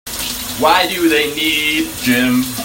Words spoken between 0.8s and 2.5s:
do they need gin?